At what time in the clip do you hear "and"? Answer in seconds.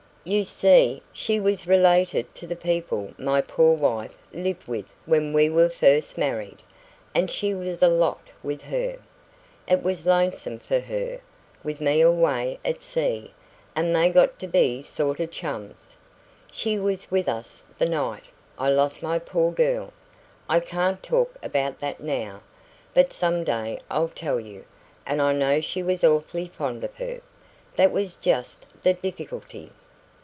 7.15-7.27, 13.75-13.95, 25.03-25.19